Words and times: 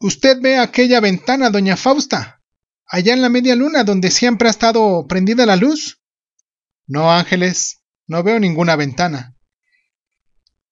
Usted 0.00 0.40
ve 0.40 0.58
aquella 0.58 0.98
ventana, 1.00 1.50
doña 1.50 1.76
Fausta, 1.76 2.42
allá 2.86 3.12
en 3.12 3.20
la 3.20 3.28
media 3.28 3.54
luna, 3.54 3.84
donde 3.84 4.10
siempre 4.10 4.48
ha 4.48 4.50
estado 4.50 5.06
prendida 5.06 5.44
la 5.44 5.56
luz. 5.56 6.00
No, 6.86 7.12
Ángeles, 7.12 7.82
no 8.06 8.22
veo 8.22 8.40
ninguna 8.40 8.76
ventana. 8.76 9.36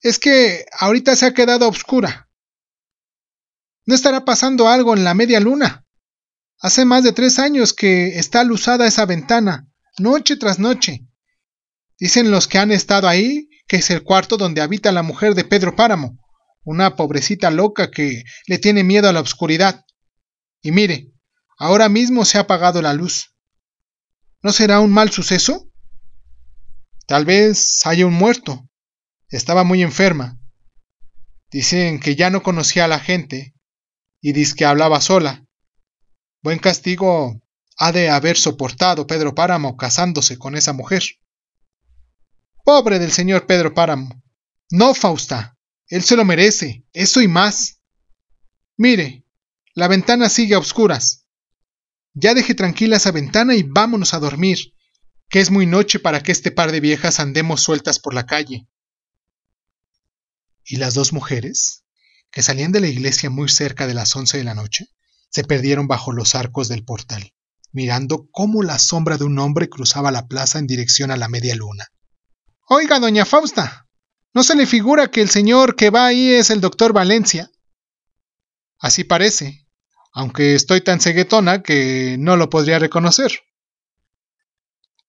Es 0.00 0.18
que 0.18 0.64
ahorita 0.72 1.14
se 1.14 1.26
ha 1.26 1.34
quedado 1.34 1.68
oscura. 1.68 2.30
¿No 3.84 3.94
estará 3.94 4.24
pasando 4.24 4.68
algo 4.68 4.94
en 4.94 5.04
la 5.04 5.14
media 5.14 5.40
luna? 5.40 5.86
Hace 6.60 6.84
más 6.84 7.04
de 7.04 7.12
tres 7.12 7.38
años 7.38 7.74
que 7.74 8.18
está 8.18 8.40
alusada 8.40 8.86
esa 8.86 9.04
ventana, 9.04 9.68
noche 9.98 10.36
tras 10.36 10.58
noche. 10.58 11.06
Dicen 11.98 12.30
los 12.30 12.48
que 12.48 12.58
han 12.58 12.72
estado 12.72 13.08
ahí 13.08 13.48
que 13.68 13.76
es 13.76 13.90
el 13.90 14.02
cuarto 14.02 14.38
donde 14.38 14.62
habita 14.62 14.90
la 14.90 15.02
mujer 15.02 15.34
de 15.34 15.44
Pedro 15.44 15.76
Páramo, 15.76 16.18
una 16.68 16.96
pobrecita 16.96 17.50
loca 17.50 17.90
que 17.90 18.24
le 18.46 18.58
tiene 18.58 18.84
miedo 18.84 19.08
a 19.08 19.12
la 19.14 19.22
oscuridad. 19.22 19.86
Y 20.60 20.70
mire, 20.70 21.10
ahora 21.56 21.88
mismo 21.88 22.26
se 22.26 22.36
ha 22.36 22.42
apagado 22.42 22.82
la 22.82 22.92
luz. 22.92 23.34
¿No 24.42 24.52
será 24.52 24.80
un 24.80 24.92
mal 24.92 25.10
suceso? 25.10 25.72
Tal 27.06 27.24
vez 27.24 27.86
haya 27.86 28.04
un 28.04 28.12
muerto. 28.12 28.68
Estaba 29.30 29.64
muy 29.64 29.82
enferma. 29.82 30.38
Dicen 31.50 32.00
que 32.00 32.16
ya 32.16 32.28
no 32.28 32.42
conocía 32.42 32.84
a 32.84 32.88
la 32.88 33.00
gente 33.00 33.54
y 34.20 34.32
dice 34.34 34.54
que 34.54 34.66
hablaba 34.66 35.00
sola. 35.00 35.46
Buen 36.42 36.58
castigo 36.58 37.40
ha 37.78 37.92
de 37.92 38.10
haber 38.10 38.36
soportado 38.36 39.06
Pedro 39.06 39.34
Páramo 39.34 39.78
casándose 39.78 40.36
con 40.36 40.54
esa 40.54 40.74
mujer. 40.74 41.02
Pobre 42.62 42.98
del 42.98 43.10
señor 43.10 43.46
Pedro 43.46 43.72
Páramo. 43.72 44.22
No, 44.70 44.92
Fausta. 44.92 45.57
Él 45.88 46.02
se 46.02 46.16
lo 46.16 46.24
merece, 46.24 46.84
eso 46.92 47.20
y 47.22 47.28
más. 47.28 47.80
Mire, 48.76 49.24
la 49.74 49.88
ventana 49.88 50.28
sigue 50.28 50.54
a 50.54 50.58
oscuras. 50.58 51.26
Ya 52.14 52.34
deje 52.34 52.54
tranquila 52.54 52.96
esa 52.96 53.10
ventana 53.10 53.54
y 53.54 53.62
vámonos 53.62 54.12
a 54.12 54.18
dormir, 54.18 54.74
que 55.28 55.40
es 55.40 55.50
muy 55.50 55.66
noche 55.66 55.98
para 55.98 56.22
que 56.22 56.32
este 56.32 56.50
par 56.50 56.72
de 56.72 56.80
viejas 56.80 57.20
andemos 57.20 57.62
sueltas 57.62 57.98
por 57.98 58.14
la 58.14 58.26
calle. 58.26 58.68
Y 60.64 60.76
las 60.76 60.94
dos 60.94 61.12
mujeres, 61.12 61.84
que 62.30 62.42
salían 62.42 62.72
de 62.72 62.80
la 62.80 62.88
iglesia 62.88 63.30
muy 63.30 63.48
cerca 63.48 63.86
de 63.86 63.94
las 63.94 64.14
once 64.14 64.36
de 64.36 64.44
la 64.44 64.54
noche, 64.54 64.88
se 65.30 65.44
perdieron 65.44 65.88
bajo 65.88 66.12
los 66.12 66.34
arcos 66.34 66.68
del 66.68 66.84
portal, 66.84 67.34
mirando 67.72 68.28
cómo 68.30 68.62
la 68.62 68.78
sombra 68.78 69.16
de 69.16 69.24
un 69.24 69.38
hombre 69.38 69.68
cruzaba 69.68 70.10
la 70.10 70.26
plaza 70.26 70.58
en 70.58 70.66
dirección 70.66 71.10
a 71.10 71.16
la 71.16 71.28
media 71.28 71.54
luna. 71.54 71.86
Oiga, 72.68 72.98
doña 72.98 73.24
Fausta, 73.24 73.87
¿no 74.38 74.44
se 74.44 74.54
le 74.54 74.66
figura 74.66 75.10
que 75.10 75.20
el 75.20 75.30
señor 75.30 75.74
que 75.74 75.90
va 75.90 76.06
ahí 76.06 76.28
es 76.30 76.50
el 76.50 76.60
doctor 76.60 76.92
Valencia? 76.92 77.50
Así 78.78 79.02
parece, 79.02 79.66
aunque 80.12 80.54
estoy 80.54 80.80
tan 80.80 81.00
ceguetona 81.00 81.60
que 81.64 82.14
no 82.20 82.36
lo 82.36 82.48
podría 82.48 82.78
reconocer. 82.78 83.32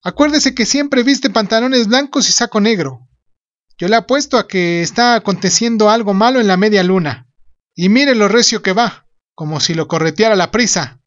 Acuérdese 0.02 0.56
que 0.56 0.66
siempre 0.66 1.04
viste 1.04 1.30
pantalones 1.30 1.86
blancos 1.86 2.28
y 2.28 2.32
saco 2.32 2.60
negro. 2.60 3.08
Yo 3.78 3.88
le 3.88 3.98
apuesto 3.98 4.40
a 4.40 4.48
que 4.48 4.82
está 4.82 5.14
aconteciendo 5.14 5.92
algo 5.92 6.16
malo 6.16 6.40
en 6.40 6.48
la 6.48 6.58
media 6.58 6.82
luna. 6.82 7.30
Y 7.76 7.90
mire 7.90 8.16
lo 8.16 8.30
recio 8.30 8.64
que 8.64 8.74
va 8.74 9.06
como 9.36 9.60
si 9.60 9.76
lo 9.76 9.88
correteara 9.88 10.36
la 10.36 10.50
prisa. 10.50 11.04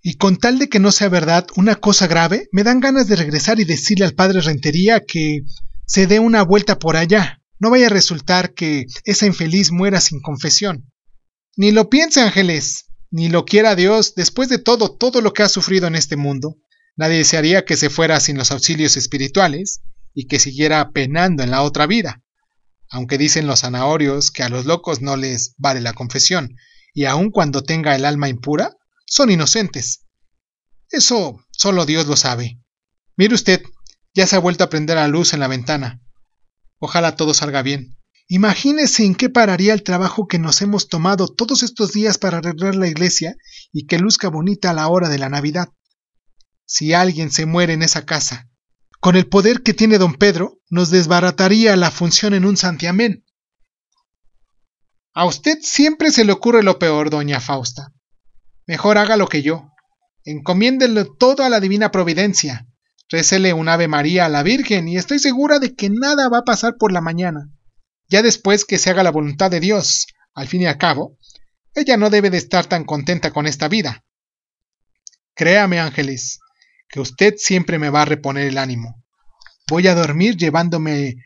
Y 0.00 0.14
con 0.14 0.38
tal 0.38 0.58
de 0.58 0.70
que 0.70 0.80
no 0.80 0.90
sea 0.90 1.10
verdad 1.10 1.46
una 1.56 1.74
cosa 1.74 2.06
grave, 2.06 2.48
me 2.52 2.62
dan 2.62 2.80
ganas 2.80 3.06
de 3.06 3.16
regresar 3.16 3.60
y 3.60 3.64
decirle 3.64 4.06
al 4.06 4.14
padre 4.14 4.40
Rentería 4.40 5.00
que 5.06 5.42
se 5.86 6.06
dé 6.06 6.18
una 6.18 6.42
vuelta 6.42 6.78
por 6.78 6.96
allá. 6.96 7.42
No 7.58 7.70
vaya 7.70 7.86
a 7.86 7.90
resultar 7.90 8.54
que 8.54 8.86
esa 9.04 9.26
infeliz 9.26 9.70
muera 9.70 10.00
sin 10.00 10.20
confesión. 10.20 10.92
Ni 11.56 11.70
lo 11.70 11.88
piense, 11.88 12.20
Ángeles, 12.20 12.86
ni 13.10 13.28
lo 13.28 13.44
quiera 13.44 13.76
Dios, 13.76 14.14
después 14.14 14.48
de 14.48 14.58
todo, 14.58 14.96
todo 14.96 15.20
lo 15.20 15.32
que 15.32 15.44
ha 15.44 15.48
sufrido 15.48 15.86
en 15.86 15.94
este 15.94 16.16
mundo. 16.16 16.56
Nadie 16.96 17.18
desearía 17.18 17.64
que 17.64 17.76
se 17.76 17.90
fuera 17.90 18.18
sin 18.20 18.36
los 18.36 18.50
auxilios 18.50 18.96
espirituales 18.96 19.82
y 20.14 20.26
que 20.26 20.38
siguiera 20.38 20.90
penando 20.90 21.42
en 21.42 21.50
la 21.50 21.62
otra 21.62 21.86
vida. 21.86 22.22
Aunque 22.90 23.18
dicen 23.18 23.46
los 23.46 23.60
zanahorios 23.60 24.30
que 24.30 24.42
a 24.42 24.48
los 24.48 24.66
locos 24.66 25.00
no 25.00 25.16
les 25.16 25.54
vale 25.58 25.80
la 25.80 25.92
confesión, 25.92 26.56
y 26.92 27.04
aun 27.04 27.30
cuando 27.30 27.62
tenga 27.62 27.96
el 27.96 28.04
alma 28.04 28.28
impura, 28.28 28.76
son 29.06 29.30
inocentes. 29.30 30.06
Eso 30.90 31.44
solo 31.50 31.86
Dios 31.86 32.06
lo 32.06 32.16
sabe. 32.16 32.60
Mire 33.16 33.34
usted, 33.34 33.62
ya 34.14 34.26
se 34.26 34.36
ha 34.36 34.38
vuelto 34.38 34.64
a 34.64 34.70
prender 34.70 34.96
la 34.96 35.08
luz 35.08 35.32
en 35.32 35.40
la 35.40 35.48
ventana. 35.48 36.00
Ojalá 36.78 37.16
todo 37.16 37.34
salga 37.34 37.62
bien. 37.62 37.96
Imagínese 38.28 39.04
en 39.04 39.14
qué 39.14 39.28
pararía 39.28 39.74
el 39.74 39.82
trabajo 39.82 40.26
que 40.26 40.38
nos 40.38 40.62
hemos 40.62 40.88
tomado 40.88 41.28
todos 41.28 41.62
estos 41.62 41.92
días 41.92 42.16
para 42.16 42.38
arreglar 42.38 42.74
la 42.74 42.88
iglesia 42.88 43.36
y 43.72 43.86
que 43.86 43.98
luzca 43.98 44.28
bonita 44.28 44.70
a 44.70 44.74
la 44.74 44.88
hora 44.88 45.08
de 45.08 45.18
la 45.18 45.28
Navidad. 45.28 45.68
Si 46.64 46.94
alguien 46.94 47.30
se 47.30 47.44
muere 47.44 47.74
en 47.74 47.82
esa 47.82 48.06
casa, 48.06 48.48
con 49.00 49.16
el 49.16 49.28
poder 49.28 49.62
que 49.62 49.74
tiene 49.74 49.98
don 49.98 50.14
Pedro, 50.14 50.60
nos 50.70 50.88
desbarataría 50.90 51.76
la 51.76 51.90
función 51.90 52.32
en 52.32 52.46
un 52.46 52.56
santiamén. 52.56 53.26
A 55.12 55.26
usted 55.26 55.58
siempre 55.60 56.10
se 56.10 56.24
le 56.24 56.32
ocurre 56.32 56.62
lo 56.62 56.78
peor, 56.78 57.10
doña 57.10 57.40
Fausta. 57.40 57.92
Mejor 58.66 58.96
haga 58.96 59.18
lo 59.18 59.28
que 59.28 59.42
yo. 59.42 59.68
Encomiéndele 60.24 61.04
todo 61.18 61.44
a 61.44 61.50
la 61.50 61.60
divina 61.60 61.90
providencia. 61.90 62.66
Récele 63.10 63.52
un 63.52 63.68
Ave 63.68 63.88
María 63.88 64.26
a 64.26 64.28
la 64.28 64.42
Virgen 64.42 64.88
y 64.88 64.96
estoy 64.96 65.18
segura 65.18 65.58
de 65.58 65.74
que 65.74 65.90
nada 65.90 66.28
va 66.28 66.38
a 66.38 66.44
pasar 66.44 66.76
por 66.78 66.92
la 66.92 67.00
mañana. 67.00 67.50
Ya 68.08 68.22
después 68.22 68.64
que 68.64 68.78
se 68.78 68.90
haga 68.90 69.02
la 69.02 69.10
voluntad 69.10 69.50
de 69.50 69.60
Dios, 69.60 70.06
al 70.34 70.48
fin 70.48 70.62
y 70.62 70.66
al 70.66 70.78
cabo, 70.78 71.18
ella 71.74 71.96
no 71.96 72.10
debe 72.10 72.30
de 72.30 72.38
estar 72.38 72.66
tan 72.66 72.84
contenta 72.84 73.32
con 73.32 73.46
esta 73.46 73.68
vida. 73.68 74.04
Créame, 75.34 75.80
Ángeles, 75.80 76.40
que 76.88 77.00
usted 77.00 77.34
siempre 77.36 77.78
me 77.78 77.90
va 77.90 78.02
a 78.02 78.06
reponer 78.06 78.46
el 78.46 78.58
ánimo. 78.58 79.02
Voy 79.68 79.88
a 79.88 79.94
dormir 79.94 80.36
llevándome 80.36 81.16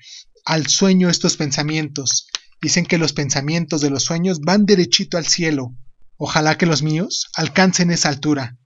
al 0.45 0.67
sueño 0.69 1.11
estos 1.11 1.37
pensamientos, 1.37 2.29
Dicen 2.61 2.87
que 2.87 2.99
los 2.99 3.13
pensamientos 3.13 3.81
de 3.81 3.91
los 3.91 4.05
sueños 4.05 4.41
van 4.41 4.67
derechito 4.67 5.17
al 5.17 5.27
cielo. 5.27 5.77
Ojalá 6.17 6.59
que 6.59 6.67
los 6.67 6.83
míos 6.83 7.29
alcancen 7.35 7.91
esa 7.93 8.09
altura. 8.09 8.59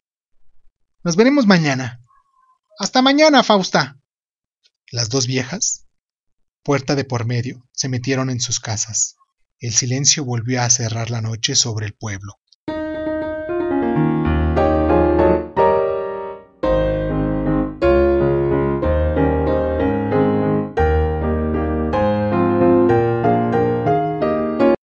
Nos 1.04 1.16
veremos 1.16 1.46
mañana. 1.46 2.01
Hasta 2.82 3.00
mañana, 3.00 3.44
Fausta. 3.44 4.00
Las 4.90 5.08
dos 5.08 5.28
viejas, 5.28 5.86
puerta 6.64 6.96
de 6.96 7.04
por 7.04 7.26
medio, 7.26 7.64
se 7.70 7.88
metieron 7.88 8.28
en 8.28 8.40
sus 8.40 8.58
casas. 8.58 9.14
El 9.60 9.72
silencio 9.72 10.24
volvió 10.24 10.60
a 10.60 10.68
cerrar 10.68 11.08
la 11.08 11.20
noche 11.20 11.54
sobre 11.54 11.86
el 11.86 11.94
pueblo. 11.94 12.40